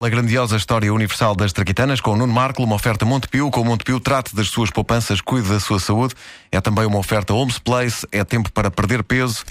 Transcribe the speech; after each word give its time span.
A 0.00 0.08
grandiosa 0.08 0.56
história 0.56 0.94
universal 0.94 1.34
das 1.34 1.52
traquitanas 1.52 2.00
com 2.00 2.12
o 2.12 2.16
Nuno 2.16 2.32
Marco, 2.32 2.62
uma 2.62 2.76
oferta 2.76 3.04
Montepio. 3.04 3.50
Com 3.50 3.62
o 3.62 3.64
Montepio, 3.64 3.98
trate 3.98 4.32
das 4.32 4.46
suas 4.46 4.70
poupanças, 4.70 5.20
cuide 5.20 5.48
da 5.48 5.58
sua 5.58 5.80
saúde. 5.80 6.14
É 6.52 6.60
também 6.60 6.86
uma 6.86 6.98
oferta 6.98 7.34
Homes 7.34 7.58
Place. 7.58 8.06
É 8.12 8.22
tempo 8.22 8.52
para 8.52 8.70
perder 8.70 9.02
peso. 9.02 9.44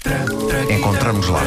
Encontramos 0.74 1.28
lá. 1.28 1.42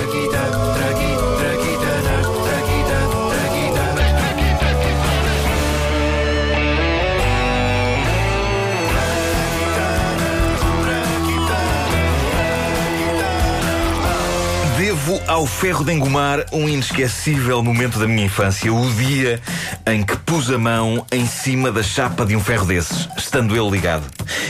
Devo 14.82 15.22
ao 15.28 15.46
ferro 15.46 15.86
de 15.86 15.94
engomar 15.94 16.44
um 16.52 16.68
inesquecível 16.68 17.62
momento 17.62 18.00
da 18.00 18.08
minha 18.08 18.26
infância, 18.26 18.74
o 18.74 18.92
dia 18.94 19.40
em 19.86 20.02
que 20.02 20.18
pus 20.18 20.50
a 20.50 20.58
mão 20.58 21.06
em 21.12 21.28
cima 21.28 21.72
da 21.72 21.84
chapa 21.84 22.26
de 22.26 22.36
um 22.36 22.40
ferro 22.40 22.66
desses, 22.66 23.08
estando 23.16 23.56
ele 23.56 23.70
ligado. 23.70 24.04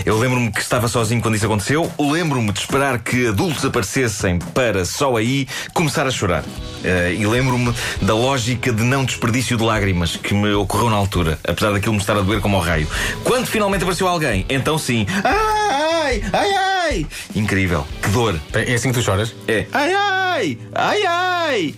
Eu 0.05 0.17
lembro-me 0.17 0.49
que 0.49 0.61
estava 0.61 0.87
sozinho 0.87 1.21
quando 1.21 1.35
isso 1.35 1.45
aconteceu, 1.45 1.91
lembro-me 1.99 2.49
de 2.53 2.59
esperar 2.61 2.99
que 2.99 3.27
adultos 3.27 3.65
aparecessem 3.65 4.39
para 4.39 4.85
só 4.85 5.17
aí 5.17 5.49
começar 5.73 6.07
a 6.07 6.11
chorar. 6.11 6.43
Uh, 6.43 7.11
e 7.13 7.25
lembro-me 7.25 7.75
da 8.01 8.15
lógica 8.15 8.71
de 8.71 8.83
não 8.83 9.03
desperdício 9.03 9.57
de 9.57 9.63
lágrimas 9.63 10.15
que 10.15 10.33
me 10.33 10.53
ocorreu 10.53 10.89
na 10.89 10.95
altura, 10.95 11.37
apesar 11.45 11.73
daquilo 11.73 11.95
me 11.95 11.99
estar 11.99 12.15
a 12.15 12.21
doer 12.21 12.39
como 12.39 12.55
ao 12.55 12.63
raio. 12.63 12.87
Quando 13.25 13.47
finalmente 13.47 13.81
apareceu 13.81 14.07
alguém, 14.07 14.45
então 14.47 14.77
sim. 14.77 15.05
Ai, 15.25 16.23
ai, 16.31 16.53
ai! 16.53 17.07
Incrível, 17.35 17.85
que 18.01 18.07
dor. 18.11 18.39
É 18.53 18.73
assim 18.73 18.93
que 18.93 18.97
tu 18.97 19.03
choras? 19.03 19.35
É. 19.45 19.65
Ai, 19.73 19.93
ai! 19.93 20.10
Ai, 20.73 21.03
ai! 21.05 21.75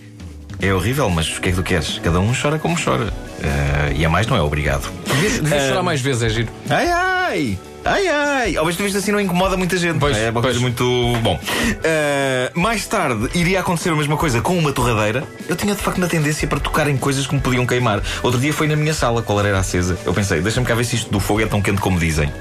É 0.58 0.72
horrível, 0.72 1.10
mas 1.10 1.36
o 1.36 1.40
que 1.40 1.50
é 1.50 1.52
que 1.52 1.58
tu 1.58 1.62
queres? 1.62 2.00
Cada 2.02 2.18
um 2.18 2.32
chora 2.34 2.58
como 2.58 2.82
chora. 2.82 3.04
Uh, 3.04 3.92
e 3.94 4.04
a 4.06 4.08
mais 4.08 4.26
não 4.26 4.36
é 4.36 4.40
obrigado. 4.40 4.90
Devias, 5.06 5.38
devias 5.38 5.68
chorar 5.68 5.82
mais 5.82 6.00
vezes, 6.00 6.22
é 6.22 6.28
giro. 6.30 6.48
Ai, 6.70 6.88
ai! 6.90 7.58
Ai, 7.84 8.08
ai! 8.08 8.56
Ao 8.56 8.64
visto 8.64 8.82
assim 8.96 9.12
não 9.12 9.20
incomoda 9.20 9.54
muita 9.58 9.76
gente. 9.76 9.98
Pois, 9.98 10.16
é 10.16 10.30
uma 10.30 10.40
pois. 10.40 10.44
coisa 10.44 10.60
muito. 10.60 10.82
Bom. 11.22 11.38
Uh, 11.38 12.58
mais 12.58 12.86
tarde 12.86 13.28
iria 13.34 13.60
acontecer 13.60 13.90
a 13.90 13.94
mesma 13.94 14.16
coisa 14.16 14.40
com 14.40 14.56
uma 14.56 14.72
torradeira. 14.72 15.24
Eu 15.46 15.56
tinha 15.56 15.74
de 15.74 15.82
facto 15.82 15.98
uma 15.98 16.08
tendência 16.08 16.48
para 16.48 16.58
tocar 16.58 16.88
em 16.88 16.96
coisas 16.96 17.26
que 17.26 17.34
me 17.34 17.42
podiam 17.42 17.66
queimar. 17.66 18.00
Outro 18.22 18.40
dia 18.40 18.54
foi 18.54 18.66
na 18.66 18.76
minha 18.76 18.94
sala, 18.94 19.20
qual 19.20 19.38
era 19.40 19.58
acesa. 19.58 19.98
Eu 20.06 20.14
pensei, 20.14 20.40
deixa-me 20.40 20.66
cá 20.66 20.74
ver 20.74 20.84
se 20.84 20.96
isto 20.96 21.10
do 21.10 21.20
fogo 21.20 21.42
é 21.42 21.46
tão 21.46 21.60
quente 21.60 21.82
como 21.82 21.98
dizem. 21.98 22.32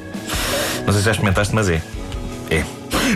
Não 0.86 0.94
sei 0.94 1.02
se 1.02 1.06
já 1.06 1.12
experimentaste, 1.12 1.54
mas 1.54 1.68
é. 1.68 1.82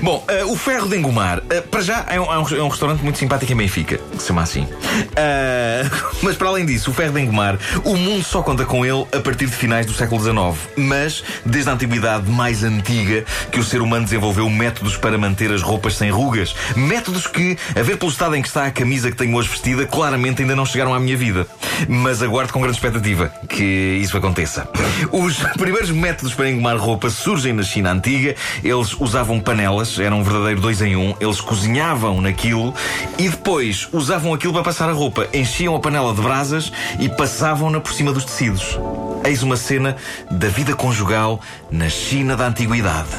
Bom, 0.02 0.24
uh, 0.30 0.52
o 0.52 0.56
Ferro 0.56 0.88
de 0.88 0.98
Engomar, 0.98 1.40
uh, 1.40 1.62
para 1.70 1.82
já 1.82 2.06
é 2.08 2.20
um, 2.20 2.32
é, 2.32 2.40
um, 2.40 2.66
é 2.66 2.70
restaurante 2.70 3.02
muito 3.02 3.18
simpático 3.18 3.52
em 3.52 3.56
Benfica, 3.56 3.98
que 3.98 4.22
se 4.22 4.28
chama 4.28 4.44
assim. 4.44 4.64
Uh, 4.64 5.90
mas 6.22 6.36
para 6.36 6.50
além 6.50 6.66
disso, 6.66 6.92
o 6.92 6.94
Ferro 6.94 7.14
de 7.14 7.22
Engomar, 7.22 7.58
o 7.84 7.96
mundo 7.96 8.24
só 8.24 8.42
conta 8.42 8.66
com 8.66 8.86
ele 8.86 9.06
a 9.14 9.20
partir 9.20 9.48
de 9.48 9.56
finais 9.56 9.86
do 9.86 9.94
século 9.94 10.22
XIX. 10.22 10.70
Mas, 10.78 11.24
desde 11.46 11.70
a 11.70 11.74
antiguidade 11.74 12.30
mais 12.30 12.64
antiga, 12.64 13.26
que 13.52 13.60
o 13.60 13.64
ser 13.64 13.82
humano 13.82 14.06
desenvolveu 14.06 14.50
métodos 14.50 14.96
para 14.98 15.18
manter 15.18 15.52
as 15.52 15.62
roupas 15.62 15.96
sem 15.96 16.10
rugas. 16.10 16.56
Métodos 16.76 17.28
que, 17.28 17.58
a 17.76 17.82
ver 17.82 17.98
pelo 17.98 18.12
estado 18.12 18.36
em 18.36 18.42
que 18.42 18.48
está 18.48 18.66
a 18.66 18.72
camisa 18.72 19.10
que 19.10 19.18
tenho 19.18 19.36
hoje 19.36 19.50
vestida, 19.50 19.86
claramente 19.86 20.42
ainda 20.42 20.56
não 20.56 20.66
chegaram 20.66 20.94
à 20.94 21.00
minha 21.00 21.18
vida. 21.18 21.48
Mas 21.88 22.22
aguardo 22.22 22.54
com 22.54 22.62
grande 22.62 22.78
expectativa 22.78 23.32
que 23.50 23.64
isso 23.64 24.18
aconteça. 24.18 24.68
Os 25.12 25.38
primeiros 25.58 25.92
métodos 25.92 26.34
para 26.34 26.50
engomar 26.50 26.78
roupa 26.78 27.10
surgem 27.10 27.54
na 27.54 27.64
China 27.64 27.92
antiga. 27.92 28.36
Eles 28.64 28.94
usavam 29.00 29.40
panelas, 29.40 29.87
era 30.00 30.14
um 30.14 30.24
verdadeiro 30.24 30.62
dois 30.62 30.82
em 30.82 30.96
um. 30.96 31.16
Eles 31.20 31.40
cozinhavam 31.40 32.22
naquilo 32.22 32.74
e 33.18 33.30
depois 33.30 33.88
usavam 33.92 34.34
aquilo 34.34 34.54
para 34.54 34.64
passar 34.64 34.90
a 34.90 34.94
roupa. 34.94 35.28
Enchiam 35.34 35.76
a 35.76 35.80
panela 35.80 36.14
de 36.14 36.22
brasas 36.22 36.72
e 37.00 37.10
passavam-na 37.10 37.80
por 37.80 37.94
cima 37.94 38.12
dos 38.12 38.26
tecidos. 38.26 38.78
Eis 39.24 39.44
uma 39.44 39.58
cena 39.58 39.96
da 40.30 40.48
vida 40.48 40.76
conjugal 40.76 41.40
na 41.72 41.90
China 41.90 42.36
da 42.36 42.48
Antiguidade. 42.48 43.10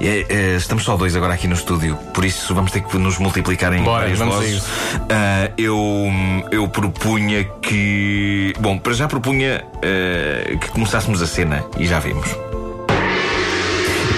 É, 0.00 0.26
é, 0.28 0.56
estamos 0.56 0.84
só 0.84 0.96
dois 0.96 1.14
agora 1.16 1.34
aqui 1.34 1.46
no 1.46 1.54
estúdio, 1.54 1.96
por 2.14 2.24
isso 2.24 2.54
vamos 2.54 2.70
ter 2.70 2.80
que 2.82 2.96
nos 2.96 3.18
multiplicar 3.18 3.72
em 3.72 3.82
Bora, 3.82 4.00
várias 4.00 4.18
vozes. 4.18 4.64
Ah, 5.08 5.50
eu, 5.58 6.10
eu 6.50 6.68
propunha 6.68 7.44
que. 7.62 8.54
Bom, 8.58 8.78
para 8.78 8.92
já 8.92 9.08
propunha 9.08 9.64
ah, 9.76 10.56
que 10.56 10.68
começássemos 10.70 11.20
a 11.22 11.26
cena 11.26 11.64
e 11.78 11.86
já 11.86 11.98
vimos. 11.98 12.49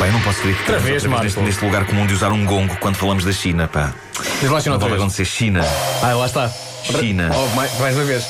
Pá, 0.02 0.08
eu 0.08 0.12
não 0.14 0.20
posso 0.22 0.40
crer 0.42 0.54
que 0.54 0.60
Outra 0.62 0.78
vez, 0.80 1.04
outra 1.04 1.22
neste, 1.22 1.36
Marco. 1.36 1.46
neste 1.48 1.64
lugar 1.64 1.86
comum 1.86 2.06
de 2.08 2.14
usar 2.14 2.32
um 2.32 2.44
gongo 2.44 2.76
quando 2.80 2.96
falamos 2.96 3.24
da 3.24 3.30
China, 3.30 3.68
pá. 3.68 3.92
Não 4.42 4.48
pode 4.50 4.78
vez. 4.78 4.94
acontecer 4.94 5.24
China. 5.24 5.60
Ah, 6.02 6.12
lá 6.14 6.26
está. 6.26 6.50
China. 6.82 7.30
Oh, 7.32 7.54
mais, 7.54 7.78
mais 7.78 7.94
uma 7.94 8.04
vez. 8.04 8.26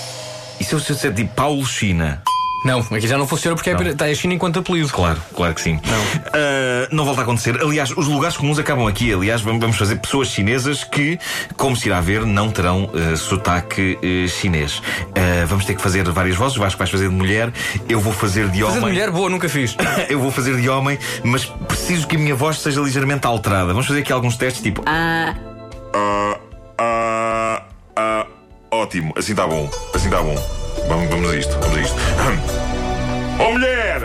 E 0.61 0.65
se 0.65 0.75
eu, 0.75 0.81
se 0.81 0.93
eu 0.93 0.97
disser 0.97 1.15
tipo 1.15 1.35
Paulo 1.35 1.65
China? 1.65 2.21
Não, 2.65 2.79
aqui 2.79 3.07
já 3.09 3.19
não 3.19 3.27
funciona 3.27 3.57
porque 3.57 3.71
é, 3.71 3.75
Não. 3.75 3.83
está 3.83 4.05
a 4.05 4.15
China 4.15 4.35
enquanto 4.35 4.59
apelido. 4.61 4.89
Claro, 4.89 5.21
claro 5.35 5.55
que 5.55 5.61
sim. 5.61 5.81
Não. 5.85 6.23
Ah, 6.33 6.89
não 6.93 7.05
volta 7.05 7.21
a 7.23 7.25
acontecer. 7.25 7.61
Aliás, 7.61 7.91
os 7.91 8.07
lugares 8.07 8.37
comuns 8.37 8.59
acabam 8.59 8.87
aqui. 8.87 9.13
Aliás, 9.13 9.41
vamos 9.41 9.77
fazer 9.77 9.97
pessoas 9.97 10.29
chinesas 10.29 10.85
que, 10.85 11.19
como 11.57 11.75
se 11.77 11.89
irá 11.89 12.01
ver, 12.01 12.25
não 12.25 12.51
terão 12.51 12.89
ah, 12.95 13.17
sotaque 13.17 13.99
ah, 14.03 14.29
chinês. 14.29 14.81
Ah, 15.15 15.45
vamos 15.47 15.65
ter 15.65 15.75
que 15.75 15.83
fazer 15.83 16.09
várias 16.11 16.37
vozes. 16.37 16.57
Vasco 16.57 16.79
vais 16.79 16.91
fazer 16.91 17.09
de 17.09 17.15
mulher. 17.15 17.53
Eu 17.89 18.01
vou 18.01 18.13
fazer 18.13 18.49
de 18.49 18.61
Fazer 18.61 18.65
homem. 18.65 18.75
de 18.81 18.87
mulher, 18.87 19.11
boa, 19.11 19.29
nunca 19.29 19.49
fiz. 19.49 19.77
Eu 20.09 20.21
vou 20.21 20.31
fazer 20.31 20.57
de 20.57 20.69
homem, 20.69 20.99
mas 21.25 21.45
preciso 21.45 22.07
que 22.07 22.17
a 22.17 22.19
minha 22.19 22.35
voz 22.35 22.59
seja 22.61 22.81
ligeiramente 22.81 23.27
alterada. 23.27 23.69
Vamos 23.69 23.87
fazer 23.87 24.01
aqui 24.01 24.13
alguns 24.13 24.37
testes, 24.37 24.63
tipo. 24.63 24.83
Ah, 24.87 25.35
ah, 26.79 27.63
ah, 27.97 28.27
ótimo, 28.71 29.13
assim 29.17 29.33
está 29.33 29.47
bom, 29.47 29.71
assim 29.95 30.07
está 30.07 30.23
bom. 30.23 30.35
Vamos, 30.89 31.09
vamos 31.11 31.31
a 31.31 31.37
isto, 31.37 31.59
vamos 31.61 31.77
a 31.77 31.81
isto. 31.81 31.97
Oh 33.39 33.53
mulher! 33.53 34.01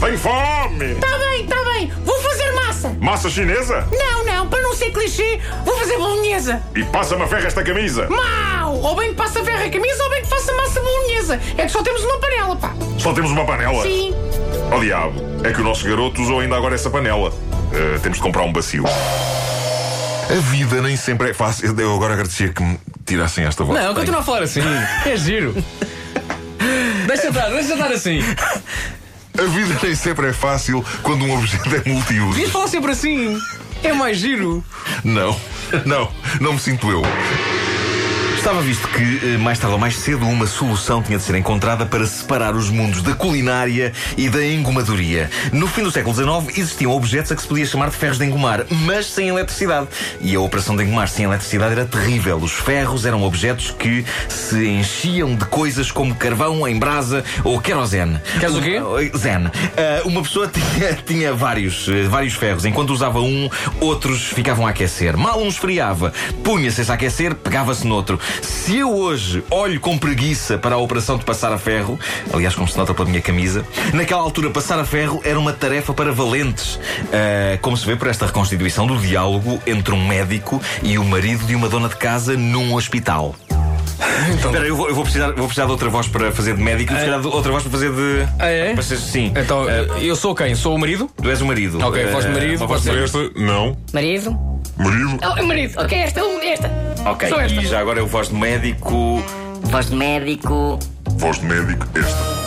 Tenho 0.00 0.18
fome! 0.18 0.94
Tá 0.96 1.18
bem, 1.18 1.46
tá 1.46 1.56
bem. 1.64 1.92
Vou 2.04 2.18
fazer 2.20 2.52
massa. 2.52 2.96
Massa 3.00 3.30
chinesa? 3.30 3.86
Não, 3.92 4.24
não, 4.24 4.48
para 4.48 4.60
não 4.62 4.74
ser 4.74 4.90
clichê, 4.90 5.40
vou 5.64 5.76
fazer 5.78 5.96
bolonhesa. 5.96 6.60
E 6.74 6.84
passa-me 6.84 7.22
a 7.22 7.26
ferro 7.26 7.46
esta 7.46 7.62
camisa! 7.62 8.08
Mau! 8.08 8.80
Ou 8.80 8.96
bem 8.96 9.10
que 9.10 9.14
passa 9.16 9.42
ferro 9.44 9.64
a 9.64 9.70
camisa 9.70 10.04
ou 10.04 10.10
bem 10.10 10.22
que 10.22 10.28
faça 10.28 10.52
massa 10.52 10.80
bolonhesa. 10.80 11.40
É 11.56 11.64
que 11.64 11.70
só 11.70 11.82
temos 11.82 12.02
uma 12.04 12.18
panela, 12.18 12.56
pá. 12.56 12.74
Só 12.98 13.12
temos 13.12 13.30
uma 13.30 13.44
panela? 13.46 13.82
Sim. 13.82 14.14
Oh 14.74 14.80
diabo, 14.80 15.14
é 15.44 15.52
que 15.52 15.60
o 15.60 15.64
nosso 15.64 15.86
garoto 15.86 16.20
usou 16.20 16.40
ainda 16.40 16.56
agora 16.56 16.74
essa 16.74 16.90
panela. 16.90 17.30
Uh, 17.30 17.98
temos 18.02 18.18
de 18.18 18.22
comprar 18.22 18.42
um 18.42 18.52
bacio. 18.52 18.84
A 18.86 20.40
vida 20.50 20.80
nem 20.82 20.96
sempre 20.96 21.30
é 21.30 21.34
fácil. 21.34 21.78
Eu 21.78 21.94
agora 21.94 22.14
agradecia 22.14 22.48
que 22.48 22.62
me 22.62 22.78
tirassem 23.04 23.44
esta 23.44 23.62
voz. 23.64 23.78
Não, 23.82 23.94
continua 23.94 24.20
a 24.20 24.22
falar 24.22 24.42
assim. 24.42 24.60
É 25.06 25.16
giro. 25.16 25.54
Estar, 27.34 27.50
deixa 27.50 27.72
estar 27.72 27.90
assim. 27.90 28.20
A 29.36 29.42
vida 29.42 29.76
nem 29.82 29.96
sempre 29.96 30.28
é 30.28 30.32
fácil 30.32 30.84
quando 31.02 31.24
um 31.24 31.36
objeto 31.36 31.68
é 31.74 31.88
multiuso. 31.90 32.30
Devias 32.30 32.52
falar 32.52 32.68
sempre 32.68 32.92
assim. 32.92 33.36
É 33.82 33.92
mais 33.92 34.18
giro. 34.18 34.64
Não, 35.02 35.36
não, 35.84 36.08
não 36.40 36.52
me 36.52 36.60
sinto 36.60 36.88
eu. 36.88 37.02
Estava 38.44 38.60
visto 38.60 38.86
que, 38.88 39.20
eh, 39.22 39.38
mais 39.38 39.58
tarde 39.58 39.72
ou 39.72 39.80
mais 39.80 39.96
cedo, 39.96 40.28
uma 40.28 40.46
solução 40.46 41.02
tinha 41.02 41.16
de 41.16 41.24
ser 41.24 41.34
encontrada 41.34 41.86
para 41.86 42.06
separar 42.06 42.54
os 42.54 42.68
mundos 42.68 43.00
da 43.00 43.14
culinária 43.14 43.90
e 44.18 44.28
da 44.28 44.44
engomadoria. 44.44 45.30
No 45.50 45.66
fim 45.66 45.82
do 45.82 45.90
século 45.90 46.14
XIX, 46.14 46.58
existiam 46.58 46.92
objetos 46.92 47.32
a 47.32 47.36
que 47.36 47.40
se 47.40 47.48
podia 47.48 47.64
chamar 47.64 47.88
de 47.88 47.96
ferros 47.96 48.18
de 48.18 48.26
engomar, 48.26 48.66
mas 48.68 49.06
sem 49.06 49.28
eletricidade. 49.28 49.88
E 50.20 50.34
a 50.34 50.40
operação 50.40 50.76
de 50.76 50.82
engomar 50.84 51.08
sem 51.08 51.24
eletricidade 51.24 51.72
era 51.72 51.86
terrível. 51.86 52.36
Os 52.36 52.52
ferros 52.52 53.06
eram 53.06 53.22
objetos 53.22 53.70
que 53.70 54.04
se 54.28 54.68
enchiam 54.68 55.34
de 55.34 55.46
coisas 55.46 55.90
como 55.90 56.14
carvão 56.14 56.68
em 56.68 56.78
brasa 56.78 57.24
ou 57.44 57.58
querosene. 57.58 58.20
Queres 58.38 58.56
o 58.56 58.60
quê? 58.60 58.78
Zen. 59.16 59.46
Ah, 59.74 60.02
uma 60.04 60.20
pessoa 60.20 60.48
tinha, 60.52 60.92
tinha 60.92 61.32
vários, 61.32 61.88
eh, 61.88 62.02
vários 62.10 62.34
ferros. 62.34 62.66
Enquanto 62.66 62.90
usava 62.90 63.22
um, 63.22 63.48
outros 63.80 64.24
ficavam 64.24 64.66
a 64.66 64.70
aquecer. 64.70 65.16
Mal 65.16 65.40
um 65.40 65.48
esfriava, 65.48 66.12
punha-se 66.42 66.82
a 66.90 66.94
aquecer, 66.94 67.34
pegava-se 67.36 67.86
noutro. 67.86 68.20
Se 68.42 68.78
eu 68.78 68.94
hoje 68.94 69.44
olho 69.50 69.78
com 69.80 69.96
preguiça 69.98 70.56
para 70.58 70.74
a 70.74 70.78
operação 70.78 71.18
de 71.18 71.24
passar 71.24 71.52
a 71.52 71.58
ferro, 71.58 71.98
aliás, 72.32 72.54
como 72.54 72.66
se 72.66 72.76
nota 72.76 72.94
pela 72.94 73.08
minha 73.08 73.20
camisa, 73.20 73.64
naquela 73.92 74.22
altura 74.22 74.50
passar 74.50 74.78
a 74.78 74.84
ferro 74.84 75.20
era 75.24 75.38
uma 75.38 75.52
tarefa 75.52 75.92
para 75.92 76.12
valentes. 76.12 76.78
Ah, 77.12 77.58
como 77.60 77.76
se 77.76 77.86
vê 77.86 77.96
por 77.96 78.08
esta 78.08 78.26
reconstituição 78.26 78.86
do 78.86 78.96
diálogo 78.98 79.60
entre 79.66 79.94
um 79.94 80.06
médico 80.06 80.60
e 80.82 80.98
o 80.98 81.04
marido 81.04 81.44
de 81.44 81.54
uma 81.54 81.68
dona 81.68 81.88
de 81.88 81.96
casa 81.96 82.36
num 82.36 82.74
hospital. 82.74 83.34
Então, 84.32 84.50
Espera, 84.50 84.66
eu 84.66 84.76
vou, 84.76 84.88
eu 84.88 84.94
vou 84.94 85.04
precisar, 85.04 85.32
vou 85.32 85.46
precisar 85.46 85.66
de 85.66 85.70
outra 85.70 85.88
voz 85.88 86.08
para 86.08 86.32
fazer 86.32 86.56
de 86.56 86.62
médico 86.62 86.92
e 86.92 86.96
se 86.96 87.04
calhar 87.04 87.20
de 87.20 87.26
outra 87.26 87.52
voz 87.52 87.62
para 87.62 87.72
fazer 87.72 87.92
de. 87.92 88.28
Ah, 88.38 88.48
é? 88.48 88.72
Para 88.72 88.82
ser, 88.82 88.96
sim. 88.96 89.32
então 89.36 89.68
eu 90.00 90.16
sou 90.16 90.34
quem? 90.34 90.54
Sou 90.54 90.74
o 90.74 90.78
marido? 90.78 91.10
Tu 91.22 91.30
és 91.30 91.40
o 91.40 91.46
marido. 91.46 91.84
Ok, 91.84 92.06
voz 92.06 92.24
de 92.24 92.32
marido, 92.32 92.60
uma 92.60 92.66
voz 92.66 92.82
de. 92.82 92.90
Esta, 92.90 93.30
não. 93.36 93.76
Marido? 93.92 94.36
Marido? 94.76 95.18
Oh, 95.22 95.42
marido. 95.44 95.80
Ok, 95.80 95.96
esta, 95.98 96.20
esta. 96.42 96.93
Ok, 97.06 97.28
esta. 97.28 97.60
e 97.60 97.66
já 97.66 97.80
agora 97.80 98.00
eu 98.00 98.06
voz 98.06 98.28
de 98.28 98.34
médico. 98.34 99.22
Voz 99.62 99.90
de 99.90 99.96
médico. 99.96 100.78
Voz 101.18 101.38
de 101.38 101.44
médico, 101.46 101.86
esta. 101.94 102.44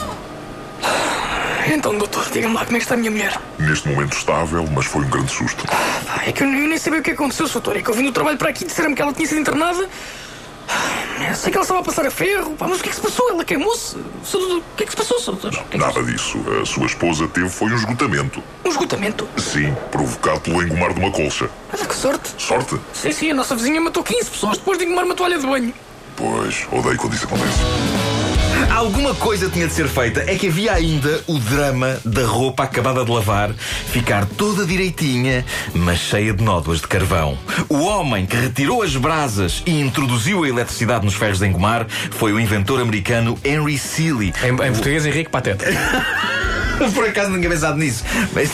Então, 1.72 1.98
doutor, 1.98 2.26
diga-me 2.32 2.54
lá 2.56 2.66
como 2.66 2.78
é 2.78 2.80
que 2.80 2.86
está 2.86 2.96
a 2.96 2.98
minha 2.98 3.12
mulher. 3.12 3.38
Neste 3.60 3.88
momento 3.90 4.14
estável, 4.18 4.66
mas 4.74 4.86
foi 4.86 5.02
um 5.02 5.10
grande 5.10 5.32
susto. 5.32 5.64
É 6.26 6.32
que 6.32 6.42
eu 6.44 6.48
nem 6.48 6.68
nem 6.68 6.78
sabia 6.78 7.00
o 7.00 7.04
que 7.04 7.12
aconteceu, 7.12 7.48
doutor. 7.48 7.76
É 7.78 7.82
que 7.82 7.90
eu 7.90 7.94
vim 7.94 8.04
do 8.06 8.12
trabalho 8.12 8.38
para 8.38 8.50
aqui 8.50 8.64
e 8.64 8.68
disseram-me 8.68 8.96
que 8.96 9.02
ela 9.02 9.14
tinha 9.14 9.28
sido 9.28 9.42
internada. 9.42 9.88
Sei 11.36 11.52
que 11.52 11.58
ela 11.58 11.64
estava 11.64 11.80
a 11.80 11.84
passar 11.84 12.06
a 12.06 12.12
ferro, 12.12 12.52
pá, 12.56 12.68
mas 12.68 12.80
o 12.80 12.84
que 12.84 12.90
é 12.90 12.92
que 12.92 12.96
se 12.96 13.02
passou? 13.02 13.30
Ela 13.30 13.44
queimou-se. 13.44 13.98
O 13.98 14.62
que 14.76 14.84
é 14.84 14.86
que 14.86 14.92
se 14.92 14.98
passou, 14.98 15.20
Sr. 15.20 15.32
Doutor? 15.36 15.64
É 15.72 15.78
Nada 15.78 16.04
disso. 16.04 16.38
A 16.62 16.66
sua 16.66 16.86
esposa 16.86 17.28
teve 17.28 17.50
foi 17.50 17.72
um 17.72 17.76
esgotamento. 17.76 18.44
Um 18.66 18.70
esgotamento? 18.70 19.28
Sim, 19.38 19.76
provocado 19.92 20.40
pelo 20.42 20.62
engomar 20.64 20.94
de 20.94 21.00
uma 21.00 21.12
colcha. 21.12 21.50
Olha 21.74 21.86
que 21.86 21.96
sorte. 21.96 22.30
Sorte? 22.38 22.80
Sim, 22.94 23.12
sim, 23.12 23.32
a 23.32 23.34
nossa 23.34 23.56
vizinha 23.56 23.82
matou 23.82 24.04
15 24.04 24.30
pessoas 24.30 24.58
depois 24.58 24.78
de 24.78 24.86
engomar 24.86 25.06
uma 25.06 25.16
toalha 25.16 25.38
de 25.38 25.46
banho. 25.48 25.74
Pois, 26.16 26.68
odeio 26.72 26.98
quando 26.98 27.14
isso 27.14 27.26
acontece. 27.26 27.58
Alguma 28.78 29.16
coisa 29.16 29.50
tinha 29.50 29.66
de 29.66 29.74
ser 29.74 29.88
feita. 29.88 30.22
É 30.32 30.36
que 30.36 30.50
havia 30.50 30.72
ainda 30.72 31.24
o 31.26 31.40
drama 31.40 32.00
da 32.06 32.24
roupa 32.28 32.62
acabada 32.62 33.04
de 33.04 33.10
lavar 33.10 33.52
ficar 33.52 34.24
toda 34.24 34.68
direitinha, 34.68 35.44
mas 35.74 35.98
cheia 35.98 36.32
de 36.32 36.44
nódoas 36.44 36.80
de 36.80 36.88
carvão. 36.88 37.36
O 37.68 37.80
homem 37.80 38.28
que 38.28 38.36
retirou 38.36 38.84
as 38.84 38.96
brasas 38.96 39.64
e 39.66 39.82
introduziu 39.82 40.44
a 40.44 40.48
eletricidade 40.48 41.04
nos 41.04 41.16
ferros 41.16 41.40
de 41.40 41.48
engomar 41.48 41.88
foi 42.12 42.32
o 42.32 42.40
inventor 42.40 42.80
americano 42.80 43.36
Henry 43.44 43.80
Seeley. 43.80 44.32
Em, 44.44 44.50
em 44.50 44.72
português, 44.72 45.08
Henrique 45.08 45.32
Pateta. 45.32 45.66
Por 46.94 47.04
acaso 47.04 47.32
ninguém 47.32 47.50
pensado 47.50 47.80
nisso. 47.80 48.04
Mas 48.32 48.52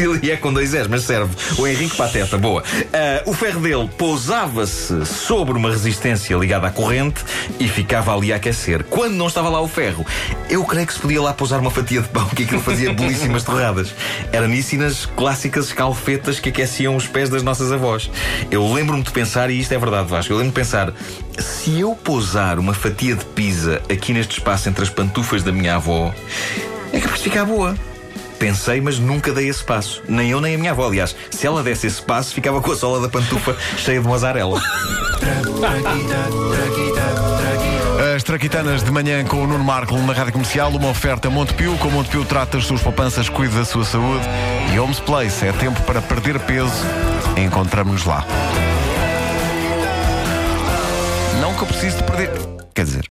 Seeley 0.00 0.30
é 0.30 0.36
com 0.38 0.50
dois 0.50 0.72
S, 0.72 0.88
mas 0.88 1.02
serve. 1.02 1.36
O 1.58 1.66
Henrique 1.66 1.94
Pateta, 1.94 2.38
boa. 2.38 2.64
Ah, 2.90 3.22
o 3.26 3.34
ferro 3.34 3.60
dele 3.60 3.86
pousava-se 3.98 5.04
sobre 5.04 5.58
uma 5.58 5.70
resistência 5.70 6.34
ligada 6.36 6.66
à 6.66 6.70
corrente 6.70 7.22
e 7.58 7.68
ficava 7.68 8.16
ali 8.16 8.32
a 8.32 8.36
aquecer. 8.36 8.82
Quando 8.84 9.12
não 9.12 9.26
estava 9.26 9.50
lá 9.50 9.60
o 9.60 9.68
ferro, 9.68 10.06
eu 10.48 10.64
creio 10.64 10.86
que 10.86 10.94
se 10.94 10.98
podia 10.98 11.20
lá 11.20 11.34
pousar 11.34 11.60
uma 11.60 11.70
fatia 11.70 12.00
de 12.00 12.08
pão, 12.08 12.26
que 12.30 12.44
aquilo 12.44 12.62
fazia 12.62 12.90
belíssimas 12.94 13.44
torradas. 13.44 13.94
Era 14.32 14.48
nisso 14.48 14.74
e 14.74 14.78
nas 14.78 15.04
clássicas 15.04 15.66
escalfetas 15.66 16.40
que 16.40 16.48
aqueciam 16.48 16.96
os 16.96 17.06
pés 17.06 17.28
das 17.28 17.42
nossas 17.42 17.70
avós. 17.70 18.10
Eu 18.50 18.72
lembro-me 18.72 19.02
de 19.02 19.10
pensar, 19.10 19.50
e 19.50 19.60
isto 19.60 19.74
é 19.74 19.78
verdade, 19.78 20.08
Vasco, 20.08 20.32
eu 20.32 20.38
lembro-me 20.38 20.54
de 20.54 20.66
pensar, 20.66 20.94
se 21.38 21.78
eu 21.78 21.94
pousar 21.94 22.58
uma 22.58 22.72
fatia 22.72 23.14
de 23.14 23.24
pizza 23.26 23.82
aqui 23.92 24.14
neste 24.14 24.38
espaço 24.38 24.66
entre 24.66 24.82
as 24.82 24.88
pantufas 24.88 25.42
da 25.42 25.52
minha 25.52 25.76
avó, 25.76 26.14
é 26.90 26.98
capaz 26.98 27.18
de 27.18 27.24
ficar 27.24 27.44
boa. 27.44 27.76
Pensei, 28.40 28.80
mas 28.80 28.98
nunca 28.98 29.34
dei 29.34 29.50
esse 29.50 29.62
passo. 29.62 30.02
Nem 30.08 30.30
eu, 30.30 30.40
nem 30.40 30.54
a 30.54 30.58
minha 30.58 30.70
avó. 30.70 30.86
Aliás, 30.86 31.14
se 31.30 31.46
ela 31.46 31.62
desse 31.62 31.86
esse 31.86 32.00
passo, 32.00 32.34
ficava 32.34 32.58
com 32.62 32.72
a 32.72 32.74
sola 32.74 32.98
da 32.98 33.06
pantufa 33.06 33.54
cheia 33.76 34.00
de 34.00 34.08
mozzarella. 34.08 34.58
As 38.16 38.22
Traquitanas 38.22 38.82
de 38.82 38.90
manhã 38.90 39.22
com 39.26 39.44
o 39.44 39.46
Nuno 39.46 39.62
Marco 39.62 39.94
na 39.98 40.14
Rádio 40.14 40.32
Comercial, 40.32 40.70
uma 40.70 40.88
oferta 40.88 41.28
Montepio. 41.28 41.76
Com 41.76 41.90
Montepio 41.90 42.24
trata 42.24 42.56
as 42.56 42.64
suas 42.64 42.80
poupanças, 42.80 43.28
cuida 43.28 43.56
da 43.56 43.64
sua 43.66 43.84
saúde. 43.84 44.26
E 44.74 44.80
Homes 44.80 45.00
Place, 45.00 45.46
é 45.46 45.52
tempo 45.52 45.82
para 45.82 46.00
perder 46.00 46.40
peso. 46.40 46.72
Encontramos-nos 47.36 48.06
lá. 48.06 48.24
Não 51.42 51.52
que 51.54 51.60
eu 51.60 51.66
precise 51.66 51.98
de 51.98 52.04
perder. 52.04 52.59